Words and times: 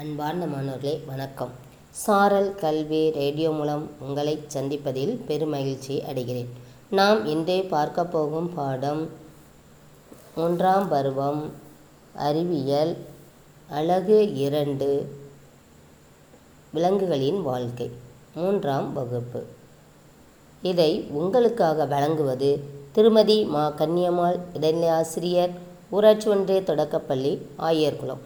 அன்பார்ந்த 0.00 0.46
மாணவர்களே 0.46 1.02
வணக்கம். 1.06 1.50
சாரல் 1.90 2.54
கல்வி 2.54 3.10
ரேடியோ 3.10 3.50
மூலம் 3.50 3.90
உங்களை 4.00 4.38
சந்திப்பதில் 4.54 5.12
பெருமகிழ்ச்சி 5.28 5.94
அடைகிறேன். 6.10 6.50
நாம் 6.90 7.26
இன்றே 7.26 7.62
பார்க்க 7.62 8.04
போகும் 8.04 8.54
பாடம் 8.54 9.08
மூன்றாம் 10.36 10.88
பருவம் 10.88 11.52
அறிவியல் 12.14 12.96
அழகு 13.70 14.34
இரண்டு 14.34 14.90
விலங்குகளின் 16.72 17.42
வாழ்க்கை 17.42 17.90
மூன்றாம் 18.34 18.92
வகுப்பு. 18.92 19.46
இதை 20.62 21.02
உங்களுக்காக 21.10 21.84
வழங்குவது 21.84 22.52
திருமதி 22.92 23.44
மா 23.44 23.72
கன்னியம்மாள் 23.78 24.40
இடைநிலை 24.54 24.88
ஆசிரியர் 24.88 25.50
ஊராட்சி 25.90 26.30
ஒன்றிய 26.30 26.62
தொடக்கப்பள்ளி 26.62 27.34
ஆயர்குளம். 27.58 28.24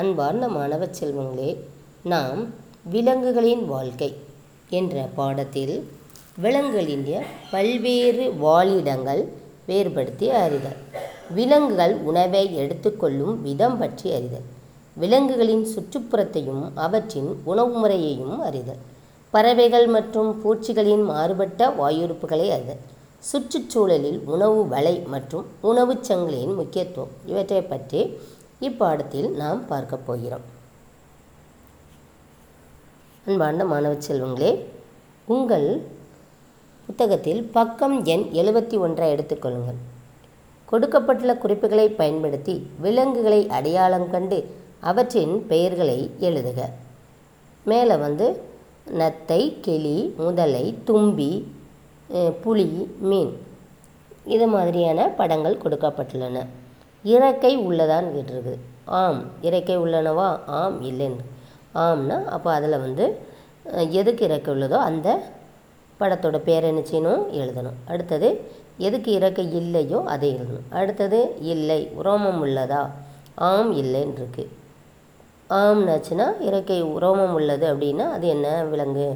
அன்பார்ந்த 0.00 0.48
மாணவ 0.48 0.86
செல்வங்களே 0.98 1.50
நாம் 2.02 2.40
விலங்குகளின் 2.90 3.64
வாழ்க்கை 3.66 4.08
என்ற 4.68 5.08
பாடத்தில் 5.14 5.88
விலங்குகளின் 6.36 7.04
பல்வேறு 7.50 8.24
வாழிடங்கள் 8.32 9.22
வேறுபடுத்தி 9.66 10.30
அறிதல். 10.30 10.76
விலங்குகள் 11.34 11.94
உணவை 12.10 12.54
எடுத்துக்கொள்ளும் 12.54 13.40
விதம் 13.42 13.78
பற்றி 13.78 14.12
அறிதல். 14.12 14.46
விலங்குகளின் 14.94 15.66
சுற்றுப்புறத்தையும் 15.74 16.64
அவற்றின் 16.74 17.30
உணவு 17.44 17.74
முறையையும் 17.78 18.40
அறிதல். 18.40 18.82
பறவைகள் 19.30 19.86
மற்றும் 19.86 20.30
பூச்சிகளின் 20.42 21.04
மாறுபட்ட 21.04 21.68
வாயுறுப்புகளை 21.80 22.48
அறிதல். 22.56 22.82
சுற்றுச்சூழலில் 23.30 24.20
உணவு 24.24 24.68
வலை 24.68 25.02
மற்றும் 25.06 25.46
உணவுச் 25.60 26.12
சங்கிலியின் 26.12 26.54
முக்கியத்துவம் 26.54 27.14
இவற்றை 27.26 27.62
பற்றி 27.62 28.00
இப்பாடத்தில் 28.64 29.28
நாம் 29.40 29.60
பார்க்க 29.70 29.96
போகிறோம். 30.08 30.44
அன்பார்ந்த 33.26 33.64
மாணவ 33.72 33.94
செல்வங்களே 34.06 34.50
உங்கள் 35.34 35.68
புத்தகத்தில் 36.86 37.42
பக்கம் 37.56 37.96
எண் 38.14 38.24
எழுபத்தி 38.40 38.76
ஒன்றை 38.84 39.06
எடுத்துக்கொள்ளுங்கள் 39.14 39.80
கொடுக்கப்பட்டுள்ள 40.70 41.34
குறிப்புகளை 41.42 41.86
பயன்படுத்தி 42.00 42.54
விலங்குகளை 42.84 43.40
அடையாளம் 43.58 44.08
கண்டு 44.14 44.38
அவற்றின் 44.90 45.34
பெயர்களை 45.50 45.98
எழுதுக. 46.28 46.60
மேலே 47.70 47.96
வந்து 48.06 48.26
நத்தை 49.00 49.42
கிளி 49.66 49.98
முதலை 50.24 50.66
தும்பி 50.88 51.32
புலி 52.44 52.70
மீன். 53.10 53.32
இது 54.34 54.46
மாதிரியான 54.54 55.08
படங்கள் 55.20 55.62
கொடுக்கப்பட்டுள்ளன. 55.64 56.38
இறக்கை 57.14 57.52
உள்ளதான்னு 57.68 58.10
கேட்டிருக்குது. 58.16 58.58
ஆம் 59.00 59.20
இறக்கை 59.48 59.76
உள்ளனவா? 59.84 60.28
ஆம் 60.58 60.76
இல்லைன்னு. 60.90 61.24
ஆம்னா 61.84 62.16
அப்போ 62.34 62.48
அதில் 62.58 62.82
வந்து 62.84 63.06
எதுக்கு 64.00 64.22
இறக்கை 64.28 64.50
உள்ளதோ 64.54 64.78
அந்த 64.90 65.08
படத்தோட 66.00 66.36
பேர் 66.48 66.68
என்ன 66.70 66.82
செய்யணும்? 66.90 67.24
எழுதணும். 67.40 67.76
அடுத்தது 67.92 68.28
எதுக்கு 68.86 69.10
இறக்கை 69.18 69.44
இல்லையோ 69.60 69.98
அதை 70.14 70.28
எழுதணும். 70.36 70.66
அடுத்தது 70.80 71.18
இல்லை 71.52 71.80
உரோமம் 72.00 72.40
உள்ளதா? 72.46 72.82
ஆம் 73.48 73.72
இல்லைன்னு 73.82 74.16
இருக்குது 74.20 74.52
ஆம்னாச்சுன்னா 75.60 76.26
இறக்கை 76.48 76.78
உரோமம் 76.96 77.34
உள்ளது 77.38 77.64
அப்படின்னா 77.72 78.06
அது 78.16 78.26
என்ன 78.34 78.46
விலங்கு? 78.70 79.08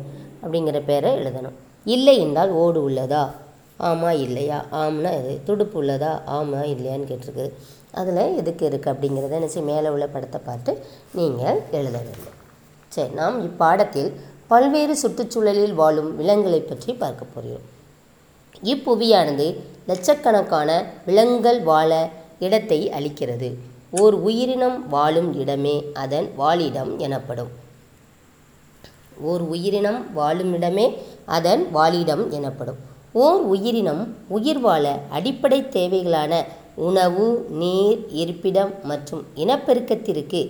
அப்படிங்கிற 0.42 0.78
பேரை 0.90 1.10
எழுதணும். 1.20 1.56
இல்லை 1.94 2.14
என்றால் 2.24 2.52
ஓடு 2.62 2.80
உள்ளதா? 2.88 3.22
ஆமாம் 3.88 4.18
இல்லையா? 4.26 4.58
ஆம்னா 4.80 5.10
இது 5.20 5.32
துடுப்பு 5.48 5.76
உள்ளதா? 5.82 6.12
ஆமா 6.36 6.58
இல்லையான்னு 6.72 7.08
கேட்டிருக்கு 7.10 7.46
அதில் 7.98 8.36
எதுக்கு 8.40 8.64
இருக்குது 8.68 8.92
அப்படிங்கிறத 8.92 9.36
என்ன 9.38 9.48
செய்ய 9.54 9.64
மேலே 9.70 9.88
உள்ள 9.94 10.06
படத்தை 10.14 10.40
பார்த்து 10.48 10.72
நீங்கள் 11.18 11.58
எழுத 11.78 11.96
வேண்டும். 12.06 12.36
சரி 12.92 13.12
நாம் 13.20 13.36
இப்பாடத்தில் 13.48 14.10
பல்வேறு 14.52 14.94
சுற்றுச்சூழலில் 15.02 15.74
வாழும் 15.80 16.10
விலங்குகளை 16.20 16.60
பற்றி 16.60 16.90
பார்க்க 17.02 17.32
போகிறோம். 17.34 17.66
இப்புவியானது 18.72 19.46
லட்சக்கணக்கான 19.90 20.70
விலங்குகள் 21.08 21.60
வாழ 21.70 21.90
இடத்தை 22.46 22.80
அளிக்கிறது. 22.98 23.50
ஓர் 24.00 24.16
உயிரினம் 24.28 24.78
வாழும் 24.88 25.30
இடமே 25.42 25.76
அதன் 26.02 26.28
வாழிடம் 26.40 26.92
எனப்படும். 27.06 27.50
ஓர் 29.30 29.42
உயிரினம் 29.54 30.00
வாழும் 30.18 30.52
இடமே 30.58 30.86
அதன் 31.36 31.62
வாழிடம் 31.76 32.24
எனப்படும். 32.38 32.78
ஓர் 33.24 33.40
உயிரினம் 33.52 34.02
உயிர் 34.36 34.60
வாழ 34.66 34.84
அடிப்படை 35.16 35.60
தேவைகளான 35.76 36.32
உணவு 36.88 37.26
நீர் 37.60 38.00
இருப்பிடம் 38.22 38.72
மற்றும் 38.90 39.22
இனப்பெருக்கத்திற்கு 39.42 40.40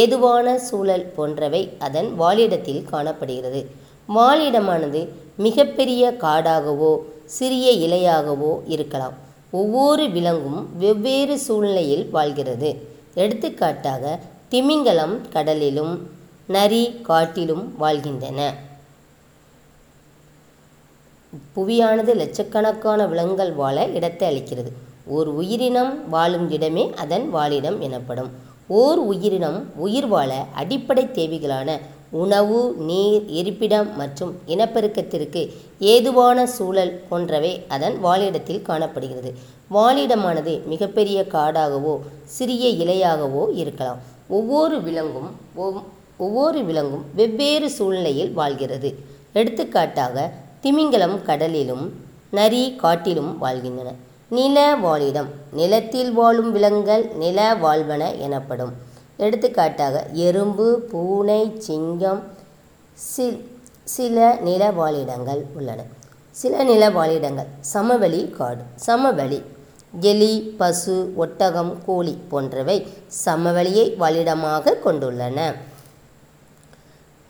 ஏதுவான 0.00 0.56
சூழல் 0.68 1.06
போன்றவை 1.16 1.62
அதன் 1.86 2.10
வாழிடத்தில் 2.20 2.82
காணப்படுகிறது. 2.92 3.60
வாழிடமானது 4.16 5.02
மிகப்பெரிய 5.46 6.02
காடாகவோ 6.24 6.92
சிறிய 7.36 7.68
இலையாகவோ 7.86 8.52
இருக்கலாம். 8.74 9.16
ஒவ்வொரு 9.60 10.04
விலங்கும் 10.16 10.60
வெவ்வேறு 10.78 11.36
சூழ்நிலையில் 11.46 12.04
வாழ்கிறது. 12.16 12.70
எடுத்துக்காட்டாக 13.22 14.04
திமிங்கலம் 14.52 15.16
கடலிலும் 15.34 15.94
நரி 16.54 16.82
காட்டிலும் 17.08 17.64
வாழ்கின்றன. 17.82 18.40
புவியானது 21.54 22.12
லட்சக்கணக்கான 22.22 23.00
விலங்குகள் 23.12 23.54
வாழ 23.62 23.86
இடத்தை 23.98 24.26
அளிக்கிறது. 24.30 24.70
ஓர் 25.14 25.28
உயிரினம் 25.40 25.92
வாழும் 26.14 26.46
இடமே 26.56 26.84
அதன் 27.02 27.26
வாழிடம் 27.34 27.78
எனப்படும். 27.86 28.30
ஓர் 28.80 29.00
உயிரினம் 29.10 29.58
உயிர் 29.84 30.08
வாழ 30.12 30.30
அடிப்படை 30.60 31.04
தேவைகளான 31.18 31.78
உணவு 32.22 32.58
நீர் 32.88 33.24
இருப்பிடம் 33.38 33.88
மற்றும் 33.96 34.32
இனப்பெருக்கத்திற்கு 34.54 35.42
ஏதுவான 35.92 36.46
சூழல் 36.56 36.92
போன்றவை 37.08 37.52
அதன் 37.74 37.96
வாழிடத்தில் 38.04 38.62
காணப்படுகிறது. 38.68 39.30
வாழிடமானது 39.76 40.54
மிகப்பெரிய 40.72 41.18
காடாகவோ 41.34 41.94
சிறிய 42.36 42.64
இலையாகவோ 42.84 43.44
இருக்கலாம். 43.62 44.00
ஒவ்வொரு 44.38 44.78
விலங்கும் 44.88 45.30
ஒவ்வொரு 46.26 46.60
விலங்கும் 46.68 47.04
வெவ்வேறு 47.14 47.70
சூழ்நிலையில் 47.70 48.32
வாழ்கிறது. 48.40 48.90
எடுத்துக்காட்டாக 49.32 50.26
திமிங்கலம் 50.60 51.16
கடலிலும் 51.28 51.84
நரி 52.38 52.62
காட்டிலும் 52.82 53.32
வாழ்கின்றன. 53.38 53.90
நில 54.28 54.76
வாழிடம். 54.76 55.26
நிலத்தில் 55.52 56.12
வாழும் 56.12 56.52
விலங்குகள் 56.52 57.04
நில 57.04 57.54
வாழ்வன 57.54 58.18
எனப்படும். 58.18 58.72
எடுத்துக்காட்டாக 59.16 60.06
எறும்பு 60.12 60.78
பூனை 60.78 61.54
சிங்கம் 61.58 62.22
சி- 63.16 63.40
சில 63.84 64.38
நில 64.40 64.70
வாழிடங்கள் 64.70 65.44
உள்ளன. 65.54 65.82
சில 66.30 66.62
நில 66.64 66.90
வாழிடங்கள் 66.90 67.46
சமவெளி 67.60 68.28
காடு 68.28 68.62
சமவெளி 68.76 69.42
எலி 70.00 70.54
பசு 70.58 71.12
ஒட்டகம் 71.16 71.84
கோழி 71.84 72.18
போன்றவை 72.28 72.86
சமவெளியை 73.24 73.94
வாழிடமாக 74.00 74.74
கொண்டுள்ளன. 74.84 75.54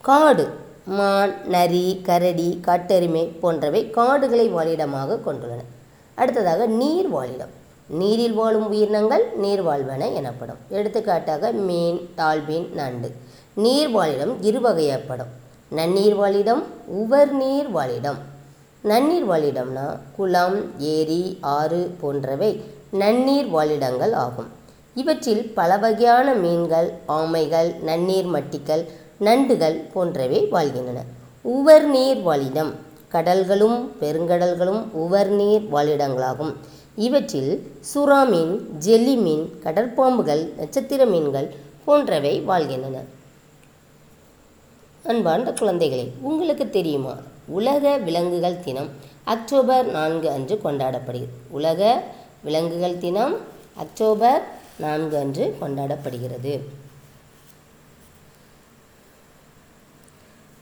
காடு 0.00 0.50
மான் 0.84 1.46
நரி 1.46 2.00
கரடி 2.04 2.60
காட்டெருமை 2.66 3.24
போன்றவை 3.24 3.90
காடுகளை 3.90 4.52
வாழிடமாக 4.52 5.18
கொண்டுள்ளன. 5.26 5.75
அடுத்ததாக 6.16 6.66
நீர் 6.66 7.14
வாழிடம். 7.14 7.52
நீரில் 7.86 8.32
வாழும் 8.32 8.68
உயிரினங்கள் 8.68 9.24
நீர் 9.36 9.64
வாழ்வன 9.64 10.14
எனப்படும். 10.14 10.60
எடுத்துக்காட்டாக 10.68 11.50
மீன் 11.68 11.98
டால்பின் 12.16 12.72
நண்டு. 12.72 13.10
நீர் 13.54 13.90
வாழிடம் 13.96 14.34
இருவகையப்படும் 14.42 15.32
நன்னீர் 15.76 16.16
வாழிடம் 16.22 16.62
உவர் 16.86 17.32
நீர் 17.32 17.74
வாழிடம். 17.74 18.18
நன்னீர் 18.84 19.26
வாழிடம்னா 19.30 19.86
குளம் 20.16 20.58
ஏரி 20.78 21.38
ஆறு 21.40 21.80
போன்றவை 22.00 22.50
நன்னீர் 22.92 23.48
வாழிடங்கள் 23.50 24.12
ஆகும். 24.12 24.50
இவற்றில் 24.94 25.44
பல 25.54 25.76
வகையான 25.76 26.34
மீன்கள் 26.34 26.88
ஆமைகள் 27.08 27.70
நன்னீர் 27.86 28.28
மட்டிகள் 28.34 28.84
நண்டுகள் 29.20 29.78
போன்றவை 29.92 30.40
வாழ்கின்றன. 30.46 31.00
உவர் 31.42 31.86
நீர் 31.86 32.22
வாழிடம் 32.26 32.72
கடல்களும் 33.12 33.88
பெருங்கடல்களும் 34.00 34.82
உவர் 34.92 35.28
நீர் 35.28 35.66
வாழிடங்களாகும். 35.72 36.54
இவற்றில் 36.96 37.72
சுறா 37.94 38.28
மீன் 38.28 38.78
ஜெல்லி 38.78 39.16
மீன் 39.16 39.60
கடற்பாம்புகள் 39.64 40.54
நட்சத்திர 40.56 41.06
மீன்கள் 41.06 41.54
போன்றவை 41.84 42.40
வாழ்கின்றன. 42.40 43.00
அன்பார்ந்த 45.04 45.50
குழந்தைகளே 45.50 46.10
உங்களுக்கு 46.20 46.70
தெரியுமா? 46.70 47.14
உலக 47.46 47.96
விலங்குகள் 47.96 48.60
தினம் 48.60 48.88
அக்டோபர் 49.24 49.86
நான்கு 49.86 50.30
அன்று 50.30 50.60
கொண்டாடப்படுகிறது. 50.64 51.28
உலக 51.48 52.02
விலங்குகள் 52.44 52.98
தினம் 52.98 53.36
அக்டோபர் 53.76 54.42
நான்கு 54.78 55.16
அன்று 55.18 55.56
கொண்டாடப்படுகிறது. 55.60 56.54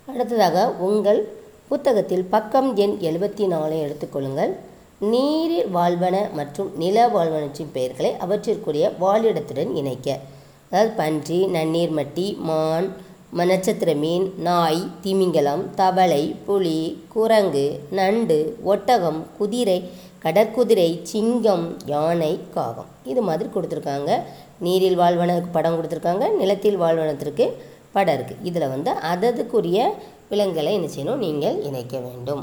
அடுத்ததாக 0.07 0.71
உங்கள் 0.71 1.43
புத்தகத்தில் 1.69 2.25
பக்கம் 2.25 2.67
எண் 2.77 2.95
எழுபத்தி 3.09 3.47
நாலை 3.47 3.77
எடுத்துக்கொள்ளுங்கள் 3.85 4.53
நீரில் 5.13 5.71
வாழ்வன 5.77 6.17
மற்றும் 6.33 6.71
நில 6.77 7.07
வாழ்வனற்றின் 7.15 7.73
பெயர்களை 7.73 8.11
அவற்றிற்குரிய 8.25 8.91
வாழிடத்துடன் 9.01 9.73
இணைக்க. 9.75 10.19
அதாவது 10.71 10.93
பன்றி 10.97 11.41
நன்னீர் 11.57 11.95
மட்டி 11.99 12.27
மான் 12.49 12.89
நட்சத்திர 13.33 13.95
மீன் 13.95 14.27
நாய் 14.39 14.83
திமிங்கலம் 15.01 15.75
தவளை 15.75 16.23
புலி 16.47 16.79
குரங்கு 17.15 17.67
நண்டு 17.91 18.39
ஒட்டகம் 18.63 19.27
குதிரை 19.39 19.79
கடற்குதிரை 20.25 20.91
சிங்கம் 21.03 21.77
யானை 21.87 22.33
காகம். 22.55 22.91
இது 23.05 23.23
மாதிரி 23.23 23.49
கொடுத்துருக்காங்க. 23.55 24.11
நீரில் 24.59 24.99
வாழ்வனத்துக்கு 24.99 25.57
படம் 25.59 25.77
கொடுத்துருக்காங்க. 25.79 26.27
நிலத்தில் 26.37 26.81
வாழ்வனத்திற்கு 26.81 27.47
படம் 27.95 28.17
இருக்குது 28.17 28.45
இதில் 28.49 28.73
வந்து 28.75 28.91
அததுக்குரிய 29.13 29.79
விலங்குகளை 30.31 30.73
என்ன 30.79 30.89
செய்யணும்? 30.95 31.23
நீங்கள் 31.25 31.59
இணைக்க 31.69 31.95
வேண்டும். 32.07 32.43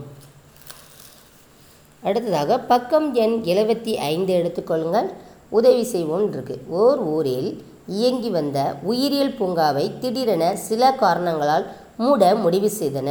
அடுத்ததாக 2.04 2.60
பக்கம் 2.72 3.08
எண் 3.24 3.36
எழுபத்தி 3.54 3.94
ஐந்து 4.14 4.32
எடுத்துக்கொள்ளுங்கள் 4.40 5.10
உதவி 5.58 5.84
செய்வோம் 5.94 6.26
இருக்குது 6.34 6.64
ஓர் 6.82 7.00
ஊரில் 7.16 7.50
இயங்கி 7.98 8.30
வந்த 8.38 8.60
உயிரியல் 8.92 9.36
பூங்காவை 9.40 9.86
திடீரென 10.02 10.44
சில 10.68 10.92
காரணங்களால் 11.04 11.66
மூட 12.04 12.32
முடிவு 12.44 12.70
செய்தன. 12.80 13.10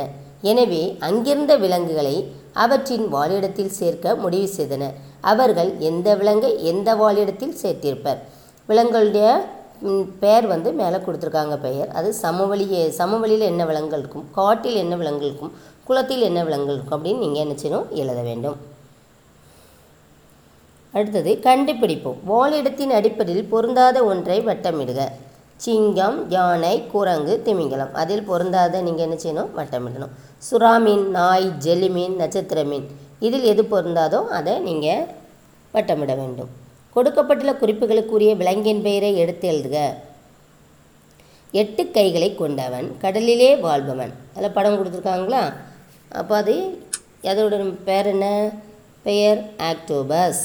எனவே 0.50 0.82
அங்கிருந்த 1.08 1.52
விலங்குகளை 1.64 2.16
அவற்றின் 2.64 3.06
வாழிடத்தில் 3.14 3.75
சேர்க்க 3.78 4.14
முடிவு 4.25 4.48
செய்தன. 4.56 4.84
அவர்கள் 5.32 5.70
எந்த 5.90 6.08
விலங்கை 6.20 6.50
எந்த 6.70 6.90
வாழிடத்தில் 7.00 7.56
சேர்த்திருப்பர்? 7.62 8.20
விலங்குகளுடைய 8.69 9.28
பெயர் 10.22 10.46
வந்து 10.52 10.70
மேலே 10.80 10.98
கொடுத்துருக்காங்க 11.04 11.56
பெயர். 11.66 11.88
அது 11.98 12.08
சமவெளியே 12.24 12.82
சமவெளியில் 12.98 13.50
என்ன 13.52 13.62
விலங்குகள் 13.70 14.02
இருக்கும் 14.02 14.26
காட்டில் 14.38 14.80
என்ன 14.82 14.94
விலங்குகள் 15.02 15.30
இருக்கும் 15.30 15.54
குளத்தில் 15.88 16.26
என்ன 16.28 16.40
விலங்குகள் 16.48 16.76
இருக்கும் 16.76 16.96
அப்படின்னு 16.98 17.24
நீங்கள் 17.24 17.42
என்ன 17.44 17.54
செய்யணும் 17.62 17.88
எழுத 18.02 18.20
வேண்டும். 18.28 18.58
அடுத்தது 20.94 21.32
கண்டுபிடிப்போம். 21.48 22.20
வாழிடத்தின் 22.30 22.94
அடிப்படையில் 22.98 23.50
பொருந்தாத 23.54 23.98
ஒன்றை 24.10 24.38
வட்டமிடுக. 24.48 25.00
சிங்கம் 25.64 26.18
யானை 26.36 26.74
குரங்கு 26.92 27.34
திமிங்கலம். 27.46 27.92
அதில் 28.02 28.26
பொருந்தாத 28.30 28.82
நீங்கள் 28.86 29.06
என்ன 29.06 29.18
செய்யணும் 29.24 29.52
வட்டமிடணும். 29.58 30.14
சுறா 30.48 30.74
மீன் 30.86 31.06
நாய் 31.18 31.48
ஜெலிமீன் 31.66 32.16
நட்சத்திர 32.22 32.64
மீன் 32.70 32.88
இதில் 33.28 33.50
எது 33.52 33.64
பொருந்தாதோ 33.74 34.22
அதை 34.38 34.54
நீங்கள் 34.68 35.06
வட்டமிட 35.74 36.12
வேண்டும். 36.22 36.50
கொடுக்கப்பட்டுள்ள 36.94 37.52
குறிப்புகளுக்குரிய 37.52 38.37
விலங்கின் 38.37 38.82
பெயரை 38.82 39.19
எடுத்து 39.19 39.46
எழுதுக. 39.52 39.94
எட்டு 41.52 41.90
கைகளை 41.90 42.34
கொண்டவன் 42.34 42.96
கடலிலே 42.98 43.56
வாழ்பவன். 43.56 44.12
அதில் 44.34 44.50
படம் 44.50 44.78
கொடுத்துருக்காங்களா? 44.81 45.52
அப்போ 46.08 46.37
அது 46.37 46.54
அதோட 47.22 47.75
பேர் 47.84 48.06
என்ன? 48.06 48.50
பெயர் 49.02 49.40
ஆக்டோபஸ். 49.58 50.42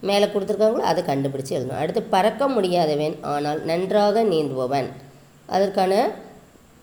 மேலே 0.00 0.24
கொடுத்துருக்காங்களோ? 0.24 0.84
அதை 0.90 1.02
கண்டுபிடிச்சு 1.02 1.54
எழுதணும். 1.56 1.80
அடுத்து 1.82 2.02
பறக்க 2.02 2.48
முடியாதவன் 2.48 3.16
ஆனால் 3.22 3.64
நன்றாக 3.64 4.24
நீந்துபவன். 4.24 4.88
அதற்கான 5.46 6.10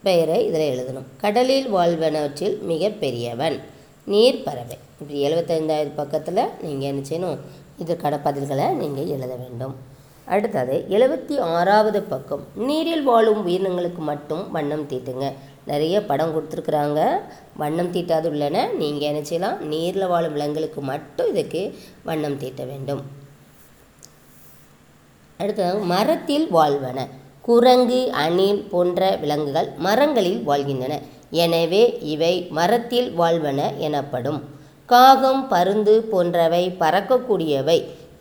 பெயரை 0.03 0.45
இதில் 0.45 0.73
எழுதணும். 0.73 1.07
கடலில் 1.17 1.73
வாழ்வனவற்றில் 1.75 2.61
மிக 2.61 2.89
பெரியவன் 2.89 3.61
நீர் 4.05 4.43
பறவை. 4.43 4.77
இப்படி 5.01 5.19
எழுபத்தைந்தாவது 5.27 5.91
பக்கத்தில் 5.95 6.49
நீங்கள் 6.61 6.89
என்ன 6.89 7.01
செய்யணும்? 7.09 7.39
இதற்கான 7.77 8.19
பதில்களை 8.23 8.71
நீங்கள் 8.71 9.07
எழுத 9.07 9.35
வேண்டும். 9.35 9.75
அடுத்தது 10.25 10.85
எழுபத்தி 10.89 11.39
ஆறாவது 11.39 12.01
பக்கம். 12.01 12.43
நீரில் 12.55 13.03
வாழும் 13.03 13.47
உயிரினங்களுக்கு 13.47 13.97
மட்டும் 13.97 14.51
வண்ணம் 14.51 14.87
தீட்டுங்க. 14.87 15.33
நிறைய 15.65 16.05
படம் 16.05 16.33
கொடுத்துருக்குறாங்க. 16.35 17.19
வண்ணம் 17.57 17.93
தீட்டாது 17.93 18.27
உள்ளன. 18.27 18.67
நீங்கள் 18.67 19.07
என்ன 19.07 19.23
செய்யலாம்? 19.23 19.67
நீரில் 19.67 20.07
வாழும் 20.07 20.31
விலங்குகளுக்கு 20.31 20.81
மட்டும் 20.81 21.29
இதுக்கு 21.29 21.75
வண்ணம் 22.03 22.39
தீட்ட 22.39 22.65
வேண்டும். 22.65 23.01
அடுத்தது 25.37 25.79
மரத்தில் 25.79 26.53
வாழ்வன. 26.53 27.07
குரங்கு 27.41 28.11
அணில் 28.11 28.67
போன்ற 28.69 29.15
விலங்குகள் 29.15 29.69
மரங்களில் 29.77 30.43
வாழ்கின்றன. 30.43 30.99
எனவே 31.29 31.99
இவை 32.01 32.47
மரத்தில் 32.49 33.19
வாழ்வன 33.19 33.77
எனப்படும். 33.77 34.56
காகம் 34.91 35.41
பருந்து 35.51 35.93
போன்றவை 36.11 36.63
பறக்கக்கூடியவை. 36.81 37.79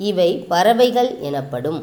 இவை 0.08 0.30
பறவைகள் 0.52 1.10
எனப்படும். 1.28 1.80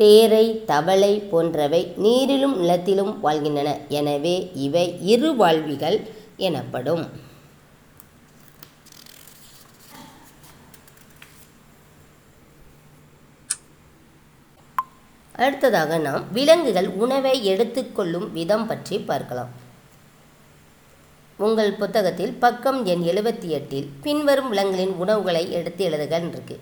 தேரை 0.00 0.44
தவளை 0.70 1.12
போன்றவை 1.32 1.82
நீரிலும் 2.04 2.56
நிலத்திலும் 2.62 3.12
வாழ்கின்றன. 3.24 3.70
எனவே 3.98 4.36
இவை 4.66 4.86
இரு 5.12 5.30
வாழ்விகள் 5.42 5.98
எனப்படும். 6.48 7.04
அடுத்ததாக 15.44 15.98
நாம் 16.08 16.22
விலங்குகள் 16.32 16.88
உணவை 17.04 17.34
எடுத்துக்கொள்ளும் 17.52 18.28
விதம் 18.32 18.66
பற்றி 18.66 18.96
பார்க்கலாம். 19.10 19.52
உங்கள் 21.46 21.72
புத்தகத்தில் 21.80 22.32
பக்கம் 22.32 22.78
எண் 22.84 23.02
எழுபத்தி 23.10 23.48
எட்டில் 23.56 23.88
பின்வரும் 24.02 24.48
விலங்குகளின் 24.48 24.94
உணவுகளை 25.02 25.42
எடுத்து 25.52 25.82
எழுதுகள் 25.84 26.26
இருக்கு. 26.28 26.56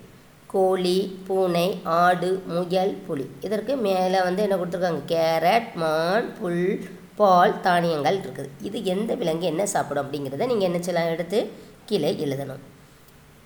கோழி 0.47 0.97
பூனை 1.27 1.77
ஆடு 1.83 2.43
முயல் 2.45 2.93
புலி. 3.07 3.25
இதற்கு 3.41 3.75
மேலே 3.75 4.21
வந்து 4.27 4.41
என்ன 4.41 4.55
கொடுத்துருக்காங்க? 4.55 5.01
கேரட் 5.13 5.73
மான் 5.75 6.29
புல் 6.39 6.79
பால் 7.15 7.61
தானியங்கள் 7.61 8.19
இருக்குது. 8.19 8.49
இது 8.61 8.85
எந்த 8.85 9.13
விலங்கு 9.15 9.45
என்ன 9.45 9.65
சாப்பிடும் 9.65 10.05
அப்படிங்கிறத 10.05 10.49
நீங்கள் 10.51 10.69
என்ன 10.69 10.81
செய்யலாம் 10.81 11.13
எடுத்து 11.13 11.49
கீழே 11.85 12.11
எழுதணும். 12.25 12.63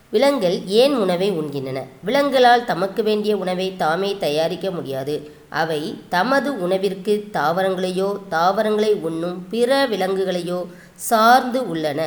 விலங்குகள் 0.09 0.57
ஏன் 0.65 0.95
உணவை 0.95 1.31
உண்கின்றன? 1.31 1.81
விலங்குகளால் 2.05 2.65
தமக்கு 2.65 3.03
வேண்டிய 3.03 3.37
உணவை 3.37 3.75
தாமே 3.77 4.17
தயாரிக்க 4.19 4.71
முடியாது. 4.71 5.15
அவை 5.49 5.81
தமது 6.09 6.49
உணவிற்கு 6.61 7.13
தாவரங்களையோ 7.33 8.09
தாவரங்களை 8.29 8.93
உண்ணும் 9.07 9.47
பிற 9.49 9.87
விலங்குகளையோ 9.87 10.59
சார்ந்து 11.09 11.59
உள்ளன. 11.73 12.01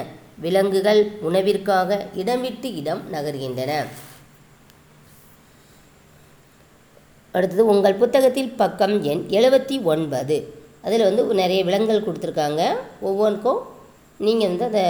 விலங்குகள் 0.44 1.00
உணவிற்காக 1.29 1.99
இடம் 2.23 2.43
விட்டு 2.44 2.69
இடம் 2.81 3.02
நகர்கின்றன. 3.12 3.73
அடுத்தது 7.35 7.62
உங்கள் 7.73 8.00
புத்தகத்தில் 8.02 8.52
பக்கம் 8.61 9.02
எண் 9.02 9.25
எழுபத்தி 9.38 9.76
ஒன்பது. 9.93 10.37
அதில் 10.87 11.06
வந்து 11.08 11.23
நிறைய 11.43 11.61
விலங்குகள் 11.69 12.06
கொடுத்துருக்காங்க. 12.06 12.62
ஒவ்வொன்றுக்கும் 13.00 13.61
நீங்கள் 14.26 14.50
வந்து 14.50 14.64
அதை 14.70 14.85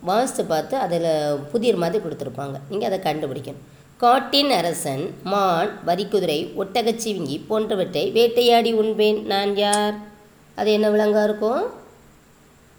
வாசித்து 0.00 0.44
பார்த்து 0.44 0.76
அதில் 0.84 1.10
புதிர் 1.52 1.80
மாதிரி 1.82 2.04
கொடுத்துருப்பாங்க. 2.04 2.56
நீங்கள் 2.70 2.90
அதை 2.90 2.98
கண்டுபிடிக்கணும். 3.06 3.62
காட்டின் 4.04 4.50
அரசன் 4.50 5.04
மான் 5.32 5.70
வரிக்குதிரை 5.86 6.40
ஒட்டகச்சிவிங்கி 6.62 7.36
போன்றவற்றை 7.48 8.04
வேட்டையாடி 8.10 8.72
உண்பேன். 8.82 9.20
நான் 9.32 9.52
யார்? 9.56 9.96
அது 10.60 10.70
என்ன 10.72 10.90
விலங்காக 10.90 11.28
இருக்கும்? 11.30 11.64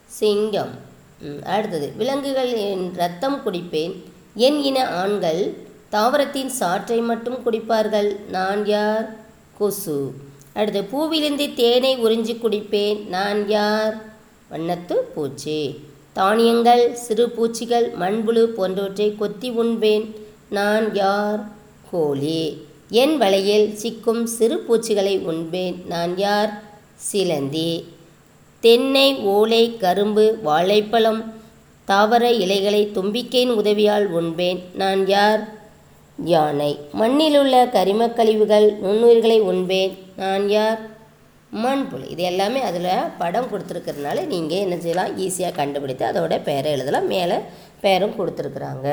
சிங்கம். 0.07 0.71
ம், 1.19 1.45
அடுத்தது. 1.45 1.93
விலங்குகள் 1.97 2.53
என் 2.53 2.93
ரத்தம் 2.93 3.41
குடிப்பேன். 3.45 4.03
என் 4.35 4.61
இன 4.63 4.89
ஆண்கள் 4.89 5.53
தாவரத்தின் 5.89 6.51
சாற்றை 6.59 7.03
மட்டும் 7.03 7.33
குடிப்பார்கள். 7.33 8.29
நான் 8.29 8.65
யார்? 8.65 9.15
கொசு. 9.57 10.13
அடுத்து 10.53 10.81
பூவிலிருந்து 10.81 11.53
தேனை 11.53 12.03
உறிஞ்சி 12.03 12.39
குடிப்பேன். 12.39 13.07
நான் 13.07 13.49
யார்? 13.49 13.95
வண்ணத்து 14.51 14.93
பூச்சி. 14.93 15.75
தானியங்கள் 16.13 16.95
சிறு 16.95 17.29
பூச்சிகள் 17.29 17.91
மண்புழு 17.91 18.43
போன்றவற்றை 18.43 19.15
கொத்தி 19.15 19.49
உண்பேன். 19.49 20.15
நான் 20.49 20.95
யார்? 20.95 21.47
கோழி. 21.91 22.65
என் 22.89 23.21
வலையில் 23.21 23.73
சிக்கும் 23.73 24.25
சிறு 24.25 24.59
பூச்சிகளை 24.59 25.17
உண்பேன். 25.17 25.83
நான் 25.87 26.17
யார்? 26.17 26.63
சிலந்தி. 26.95 27.83
தென்னை 28.59 29.15
ஓலை 29.15 29.77
கரும்பு 29.77 30.39
வாழைப்பழம் 30.43 31.19
தாவர 31.85 32.31
இலைகளை 32.31 32.91
தும்பிக்கையின் 32.95 33.51
உதவியால் 33.51 34.07
உண்பேன். 34.07 34.59
நான் 34.73 35.07
யார்? 35.07 35.41
யானை. 36.17 36.79
மண்ணிலுள்ள 36.99 37.55
கரிமக் 37.75 38.13
கழிவுகள் 38.13 38.67
நுண்ணுயிர்களை 38.83 39.39
உண்பேன். 39.39 39.93
நான் 40.15 40.49
யார்? 40.49 40.79
மண்புழு 41.63 42.09
இது 42.09 42.23
எல்லாமே 42.23 42.61
அதில் 42.61 42.89
படம் 43.17 43.47
கொடுத்துருக்கறதுனால 43.51 44.25
நீங்கள் 44.25 44.57
என்ன 44.57 44.77
செய்யலாம்? 44.77 45.19
ஈஸியாக 45.19 45.55
கண்டுபிடித்து 45.55 46.05
அதோட 46.05 46.41
பெயரை 46.43 46.71
எழுதலாம். 46.71 47.07
மேலே 47.07 47.37
பெயரும் 47.81 48.17
கொடுத்துருக்குறாங்க. 48.19 48.87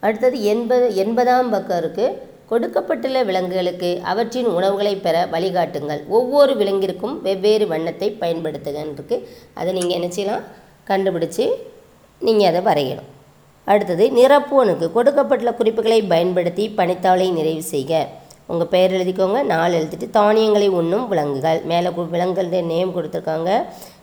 அடுத்தது 0.00 0.44
எண்பது 0.44 0.86
எண்பதாம் 0.96 1.50
பக்கம் 1.50 1.80
இருக்குது 1.82 2.18
கொடுக்கப்பட்டுள்ள 2.48 3.22
விலங்குகளுக்கு 3.22 4.00
அவற்றின் 4.04 4.46
உணவுகளை 4.46 4.96
பெற 4.96 5.26
வழிகாட்டுங்கள். 5.32 6.08
ஒவ்வொரு 6.08 6.54
விலங்கிற்கும் 6.56 7.22
வெவ்வேறு 7.22 7.66
வண்ணத்தை 7.66 8.16
பயன்படுத்துகன்னு 8.20 9.22
அதை 9.54 9.72
நீங்கள் 9.72 9.96
என்ன 9.98 10.08
செய்யலாம்? 10.08 10.42
கண்டுபிடிச்சி 10.88 11.50
நீங்கள் 12.18 12.54
அதை 12.54 12.60
வரையணும். 12.68 13.08
அடுத்தது 13.64 14.04
நிரப்புவனுக்கு 14.08 14.92
கொடுக்கப்பட்டுள்ள 14.92 15.54
குறிப்புகளை 15.54 16.02
பயன்படுத்தி 16.02 16.68
பணித்தாளை 16.68 17.30
நிறைவு 17.30 17.62
செய்க. 17.62 18.08
உங்கள் 18.46 18.66
பெயர் 18.66 18.92
எழுதிக்கோங்க. 18.92 19.42
நாள் 19.42 19.72
எழுதிட்டு 19.72 20.10
தானியங்களை 20.10 20.68
உண்ணும் 20.68 21.08
விலங்குகள். 21.08 21.62
மேலே 21.64 21.88
விலங்குகளுடைய 21.88 22.64
நேம் 22.64 22.94
கொடுத்துருக்காங்க. 22.96 23.50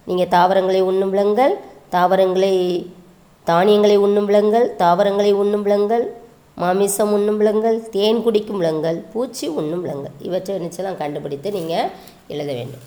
நீங்கள் 0.06 0.28
தாவரங்களை 0.28 0.82
உண்ணும் 0.82 1.10
விலங்குகள். 1.10 1.58
தாவரங்களை 1.90 2.92
தானியங்களை 3.44 3.96
உண்ணும் 3.98 4.26
விலங்குகள். 4.26 4.76
தாவரங்களை 4.76 5.32
உண்ணும் 5.32 5.62
விலங்குகள். 5.62 6.22
மாமிசம் 6.56 7.12
உண்ணும் 7.12 7.38
விலங்குகள் 7.38 7.90
தேன் 7.90 8.24
குடிக்கும் 8.24 8.58
விலங்குகள் 8.58 9.00
பூச்சி 9.14 9.48
உண்ணும் 9.48 9.82
விலங்குகள் 9.82 10.18
இவற்றை 10.20 10.58
நிச்சயம் 10.58 10.98
கண்டுபிடித்து 10.98 11.52
நீங்கள் 11.52 11.90
எழுத 12.28 12.54
வேண்டும். 12.54 12.84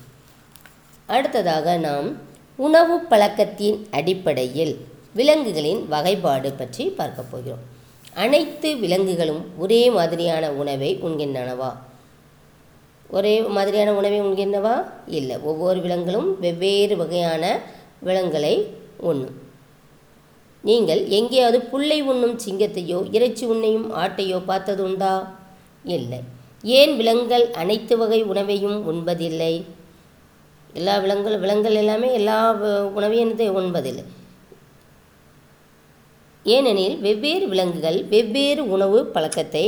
அடுத்ததாக 1.07 1.77
நாம் 1.77 2.09
உணவு 2.57 2.99
பழக்கத்தின் 2.99 3.89
அடிப்படையில் 3.91 4.75
விலங்குகளின் 5.15 5.89
வகைப்பாடு 5.89 6.53
பற்றி 6.53 6.85
பார்க்க 6.89 7.23
போகிறோம். 7.23 7.65
அனைத்து 8.15 8.77
விலங்குகளும் 8.77 9.43
ஒரே 9.59 9.91
மாதிரியான 9.91 10.51
உணவை 10.51 10.99
உண்கின்றனவா? 11.03 11.71
ஒரே 13.11 13.35
மாதிரியான 13.41 13.93
உணவை 13.93 14.21
உண்கின்றனவா? 14.21 14.77
இல்லை 15.07 15.37
ஒவ்வொரு 15.39 15.81
விலங்குகளும் 15.81 16.41
வெவ்வேறு 16.41 16.97
வகையான 16.97 17.61
விலங்குகளை 18.01 18.55
உண்ணும். 19.01 19.37
நீங்கள் 20.67 21.03
எங்கேயாவது 21.17 21.59
புல்லை 21.61 22.03
உண்ணும் 22.03 22.39
சிங்கத்தையோ 22.45 22.99
இறைச்சி 23.15 23.45
உண்ணையும் 23.47 23.87
ஆட்டையோ 23.97 24.39
பார்த்ததுண்டா? 24.49 25.13
இல்லை. 25.85 26.21
ஏன் 26.63 26.97
விலங்குகள் 26.97 27.45
அனைத்து 27.51 27.95
வகை 27.99 28.21
உணவையும் 28.23 28.79
உண்பதில்லை? 28.93 29.55
எல்லா 30.73 30.95
விலங்குகள் 30.99 31.39
விலங்குகள் 31.39 31.75
எல்லாமே 31.75 32.09
எல்லா 32.13 32.39
உணவையும் 32.99 33.39
உண்பதில்லை. 33.39 34.05
ஏனெனில் 36.45 36.97
வெவ்வேறு 37.01 37.49
விலங்குகள் 37.49 38.05
வெவ்வேறு 38.05 38.71
உணவு 38.71 38.99
பழக்கத்தை 39.07 39.65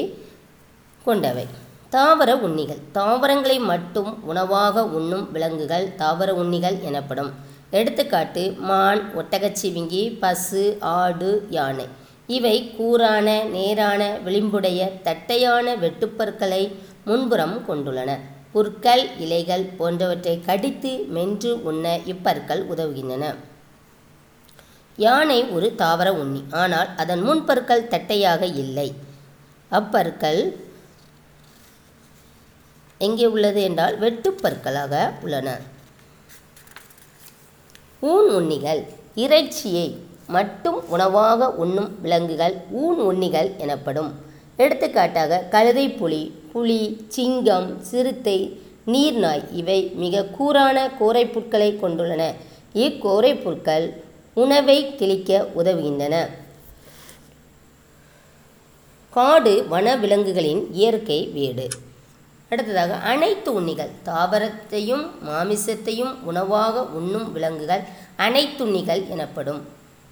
கொண்டவை. 1.04 1.46
தாவர 1.90 2.30
உண்ணிகள் 2.46 2.80
தாவரங்களை 2.92 3.58
மட்டும் 3.58 4.10
உணவாக 4.24 4.84
உண்ணும் 4.98 5.32
விலங்குகள் 5.32 5.86
தாவர 5.94 6.34
உண்ணிகள் 6.34 6.78
எனப்படும். 6.80 7.32
எடுத்துக்காட்டு 7.70 8.54
மான் 8.58 9.02
ஒட்டகச்சிவிங்கி 9.16 10.18
பசு 10.20 10.76
ஆடு 10.80 11.46
யானை. 11.50 11.86
இவை 12.26 12.74
கூரான 12.78 13.44
நேரான 13.44 14.18
விளிம்புடைய 14.24 15.02
தட்டையான 15.02 15.76
வெட்டுப்பற்களை 15.76 16.72
முன்புறம் 17.04 17.64
கொண்டுள்ளன. 17.68 18.18
புற்கள் 18.52 19.16
இலைகள் 19.18 19.62
போன்றவற்றை 19.62 20.40
கடித்து 20.40 20.98
மென்று 21.08 21.62
உண்ண 21.62 21.98
இப்பற்கள் 22.06 22.62
உதவுகின்றன. 22.74 23.34
யானை 24.96 25.44
ஒரு 25.44 25.74
தாவர 25.74 26.14
உண்ணி. 26.14 26.44
ஆனால் 26.50 26.96
அதன் 26.96 27.20
முன்பற்கள் 27.20 27.88
தட்டையாக 27.88 28.46
இல்லை. 28.46 28.94
அப்பற்கள் 29.70 30.54
எங்கே 32.98 33.26
உள்ளது 33.26 33.62
என்றால் 33.62 34.00
வெட்டுப்பற்களாக 34.00 35.10
உள்ளன. 35.22 35.58
ஊன் 38.00 38.28
உண்ணிகள் 38.28 38.82
இறைச்சியை 39.14 39.96
மட்டும் 40.26 40.88
உணவாக 40.88 41.50
உண்ணும் 41.50 42.00
விலங்குகள் 42.00 42.54
ஊன் 42.70 42.98
உண்ணிகள் 42.98 43.52
எனப்படும். 43.58 44.14
எடுத்துக்காட்டாக 44.56 45.38
கழுதை 45.50 45.90
புலி 45.90 46.32
புலி 46.52 47.04
சிங்கம் 47.08 47.82
சிறுத்தை 47.82 48.60
நீர்நாய் 48.86 49.42
இவை 49.52 49.92
மிக 49.94 50.26
கூரான 50.38 50.90
கோரைப்புற்களை 51.00 51.70
கொண்டுள்ளன. 51.78 52.34
இக்கோரைப்புற்கள் 52.74 53.92
உணவை 54.34 54.94
கிழிக்க 54.94 55.48
உதவுகின்றன. 55.56 56.28
காடு 59.10 59.66
வனவிலங்குகளின் 59.70 60.62
இயற்கை 60.72 61.26
வீடு. 61.26 61.68
அடுத்ததாக 62.52 62.94
அனைத்து 63.12 63.52
உண்ணிகள் 63.52 63.90
தாவரத்தையும் 64.04 65.02
மாமிசத்தையும் 65.26 66.12
உணவாக 66.22 66.84
உண்ணும் 66.98 67.32
விலங்குகள் 67.32 67.82
அனைத்துண்ணிகள் 68.18 69.02
எனப்படும். 69.08 69.60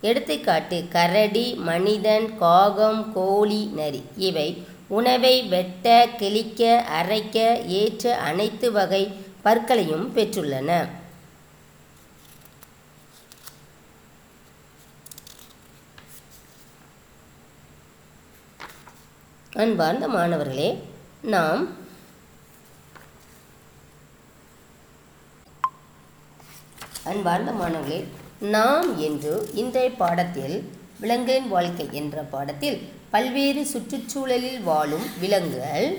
எடுத்துக்காட்டு 0.01 0.79
கரடி 0.89 1.55
மனிதன் 1.69 2.27
காகம் 2.39 3.01
கோழி 3.15 3.63
நரி. 3.79 4.03
இவை 4.17 4.49
உணவை 4.89 5.43
வெட்ட 5.43 6.09
கிழிக்க 6.19 6.85
அரைக்க 6.99 7.39
ஏற்ற 7.81 8.17
அனைத்து 8.29 8.73
வகை 8.73 9.03
பற்களையும் 9.45 10.07
பெற்றுள்ளன. 10.17 10.71
அன்பார்ந்த 19.65 20.07
மாணவர்களே 20.09 20.71
நாம் 21.35 21.85
அன்பார்ந்த 27.07 27.53
மாணவர்களே 27.53 28.05
நாம் 28.41 28.99
என்று 28.99 29.49
இன்றைய 29.55 29.91
பாடத்தில் 29.91 30.57
விலங்குகளின் 31.01 31.49
வாழ்க்கை 31.49 31.89
என்ற 31.93 32.23
பாடத்தில் 32.23 32.89
பல்வேறு 33.11 33.67
சுற்றுச்சூழலில் 33.67 34.63
வாழும் 34.63 35.07
விலங்குகள் 35.21 35.99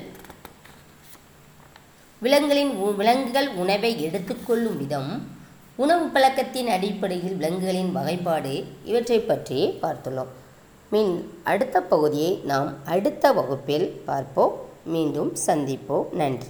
விலங்குகளின் 2.19 2.75
உ- 2.75 2.95
விலங்குகள் 2.95 3.49
உணவை 3.55 4.03
எடுத்துக்கொள்ளும் 4.03 4.77
விதம் 4.77 5.27
உணவு 5.75 6.07
பழக்கத்தின் 6.07 6.67
அடிப்படையில் 6.67 7.35
விலங்குகளின் 7.35 7.91
வகைப்பாடு 7.91 8.53
இவற்றை 8.83 9.19
பற்றி 9.19 9.79
பார்த்துள்ளோம். 9.81 10.31
மீன் 10.89 11.39
அடுத்த 11.43 11.81
பகுதியை 11.81 12.41
நாம் 12.43 12.85
அடுத்த 12.85 13.31
வகுப்பில் 13.31 14.01
பார்ப்போம். 14.05 14.53
மீண்டும் 14.85 15.35
சந்திப்போம். 15.45 16.11
நன்றி. 16.11 16.47